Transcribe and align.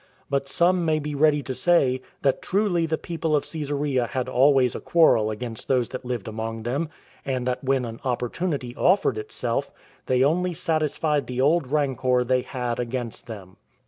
But 0.31 0.47
some 0.49 0.83
may 0.83 0.97
be 0.97 1.13
ready 1.13 1.43
to 1.43 1.53
say, 1.53 2.01
that 2.23 2.41
truly 2.41 2.87
the 2.87 2.97
people 2.97 3.35
of 3.35 3.45
Cesarea 3.45 4.07
had 4.07 4.27
always 4.27 4.73
a 4.73 4.79
quarrel 4.79 5.29
against 5.29 5.67
those 5.67 5.89
that 5.89 6.03
lived 6.03 6.27
among 6.27 6.63
them, 6.63 6.89
and 7.23 7.45
that 7.45 7.63
when 7.63 7.85
an 7.85 7.99
opportunity 8.03 8.75
offered 8.75 9.19
itself, 9.19 9.69
they 10.07 10.23
only 10.23 10.55
satisfied 10.55 11.27
the 11.27 11.39
old 11.39 11.71
rancor 11.71 12.23
they 12.23 12.41
had 12.41 12.79
against 12.79 13.27
them. 13.27 13.57